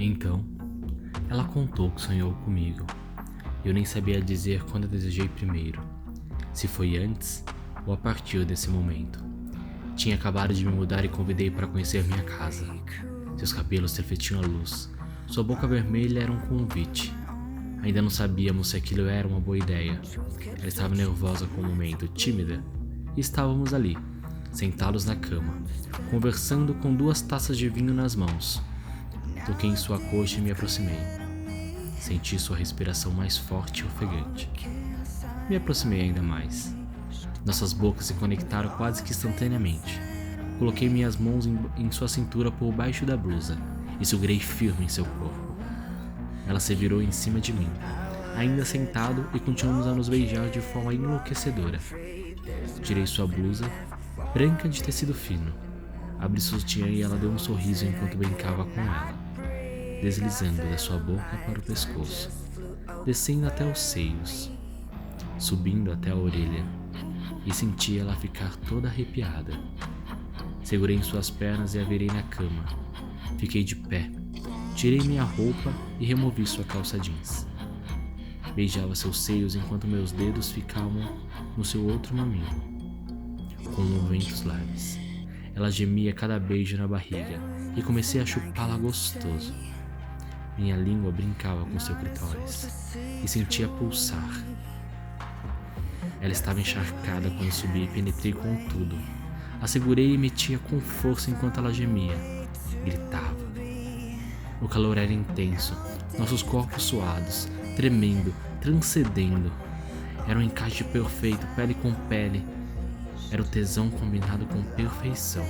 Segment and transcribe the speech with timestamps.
[0.00, 0.44] Então,
[1.28, 2.86] ela contou que sonhou comigo.
[3.64, 5.82] Eu nem sabia dizer quando a desejei primeiro,
[6.52, 7.44] se foi antes
[7.84, 9.18] ou a partir desse momento.
[9.96, 12.64] Tinha acabado de me mudar e convidei para conhecer minha casa.
[13.36, 14.88] Seus cabelos refletiam a luz,
[15.26, 17.12] sua boca vermelha era um convite.
[17.82, 20.00] Ainda não sabíamos se aquilo era uma boa ideia.
[20.58, 22.62] Ela estava nervosa com o momento, tímida,
[23.16, 23.98] e estávamos ali,
[24.52, 25.60] sentados na cama,
[26.08, 28.62] conversando com duas taças de vinho nas mãos.
[29.48, 30.98] Toquei em sua coxa e me aproximei.
[31.98, 34.46] Senti sua respiração mais forte e ofegante.
[35.48, 36.76] Me aproximei ainda mais.
[37.46, 39.98] Nossas bocas se conectaram quase que instantaneamente.
[40.58, 43.56] Coloquei minhas mãos em, em sua cintura por baixo da blusa
[43.98, 45.56] e segurei firme em seu corpo.
[46.46, 47.70] Ela se virou em cima de mim,
[48.36, 51.78] ainda sentado, e continuamos a nos beijar de forma enlouquecedora.
[52.82, 53.64] Tirei sua blusa,
[54.34, 55.54] branca de tecido fino.
[56.20, 59.27] Abri sutiã e ela deu um sorriso enquanto brincava com ela,
[60.00, 62.30] deslizando da sua boca para o pescoço,
[63.04, 64.50] descendo até os seios,
[65.38, 66.64] subindo até a orelha,
[67.44, 69.52] e senti ela ficar toda arrepiada.
[70.62, 72.64] Segurei em suas pernas e a virei na cama.
[73.38, 74.10] Fiquei de pé.
[74.74, 77.46] Tirei minha roupa e removi sua calça jeans.
[78.54, 81.16] Beijava seus seios enquanto meus dedos ficavam
[81.56, 82.44] no seu outro mamilo,
[83.74, 84.98] com movimentos leves.
[85.54, 87.40] Ela gemia cada beijo na barriga
[87.76, 89.54] e comecei a chupá-la gostoso.
[90.58, 94.44] Minha língua brincava com seu clitóris e sentia pulsar.
[96.20, 98.98] Ela estava encharcada quando subi e penetrei com tudo.
[99.62, 102.16] A segurei e metia com força enquanto ela gemia.
[102.84, 103.36] Gritava.
[104.60, 105.76] O calor era intenso,
[106.18, 109.52] nossos corpos suados, tremendo, transcendendo.
[110.26, 112.44] Era um encaixe perfeito, pele com pele.
[113.30, 115.46] Era o tesão combinado com perfeição.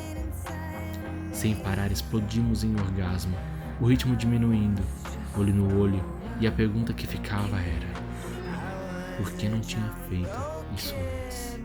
[1.32, 3.34] Sem parar, explodimos em orgasmo,
[3.80, 4.82] o ritmo diminuindo,
[5.36, 6.04] olho no olho,
[6.40, 7.88] e a pergunta que ficava era:
[9.16, 10.30] por que não tinha feito
[10.76, 11.58] isso antes?